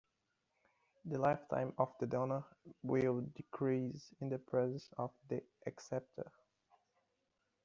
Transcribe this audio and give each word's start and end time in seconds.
The 1.05 1.19
lifetime 1.19 1.75
of 1.77 1.93
the 1.99 2.07
donor 2.07 2.43
will 2.81 3.21
decrease 3.21 4.11
in 4.19 4.29
the 4.29 4.39
presence 4.39 4.89
of 4.97 5.11
the 5.29 5.43
acceptor. 5.67 6.31